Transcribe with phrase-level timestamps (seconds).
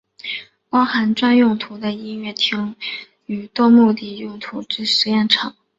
[0.67, 2.75] 包含专门用途的音乐厅
[3.27, 5.55] 与多目的用途之实验剧场。